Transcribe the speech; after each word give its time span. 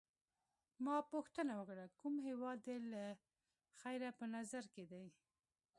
ما 0.85 0.97
پوښتنه 1.13 1.53
وکړه: 1.57 1.85
کوم 1.99 2.15
هیواد 2.27 2.57
دي 2.65 2.77
له 2.93 3.03
خیره 3.79 4.09
په 4.19 4.25
نظر 4.35 4.63
کي 4.73 4.83
دی؟ 4.91 5.05